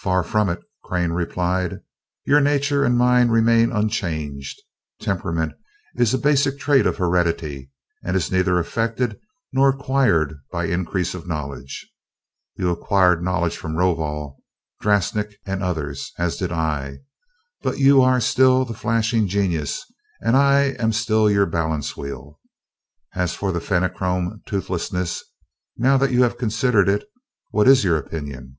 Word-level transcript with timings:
"Far 0.00 0.22
from 0.22 0.48
it," 0.48 0.60
Crane 0.84 1.10
replied. 1.10 1.80
"Your 2.26 2.40
nature 2.40 2.84
and 2.84 2.96
mine 2.96 3.28
remain 3.28 3.72
unchanged. 3.72 4.62
Temperament 5.00 5.54
is 5.96 6.14
a 6.14 6.18
basic 6.18 6.60
trait 6.60 6.86
of 6.86 6.98
heredity, 6.98 7.72
and 8.04 8.16
is 8.16 8.30
neither 8.30 8.60
affected 8.60 9.18
nor 9.52 9.68
acquired 9.70 10.38
by 10.52 10.66
increase 10.66 11.12
of 11.12 11.26
knowledge. 11.26 11.90
You 12.56 12.70
acquired 12.70 13.24
knowledge 13.24 13.56
from 13.56 13.74
Rovol, 13.74 14.36
Drasnik, 14.80 15.38
and 15.44 15.60
others, 15.60 16.12
as 16.20 16.36
did 16.36 16.52
I 16.52 17.00
but 17.62 17.78
you 17.80 18.00
are 18.00 18.20
still 18.20 18.64
the 18.64 18.74
flashing 18.74 19.26
genius 19.26 19.84
and 20.20 20.36
I 20.36 20.74
am 20.78 20.92
still 20.92 21.28
your 21.28 21.46
balance 21.46 21.96
wheel. 21.96 22.38
As 23.16 23.34
for 23.34 23.52
Fenachrone 23.58 24.42
toothlessness: 24.46 25.24
now 25.76 25.96
that 25.96 26.12
you 26.12 26.22
have 26.22 26.38
considered 26.38 26.88
it, 26.88 27.08
what 27.50 27.66
is 27.66 27.82
your 27.82 27.96
opinion?" 27.96 28.58